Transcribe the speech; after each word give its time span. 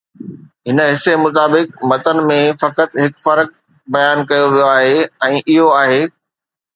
هن 0.65 0.79
حصي 0.91 1.13
مطابق 1.25 1.67
متن 1.89 2.17
۾ 2.29 2.37
فقط 2.63 2.89
هڪ 3.01 3.13
فرق 3.25 3.49
بيان 3.97 4.17
ڪيو 4.29 4.45
ويو 4.53 4.65
آهي 4.71 4.97
۽ 5.29 5.37
اهو 5.37 5.69
آهي 5.83 6.01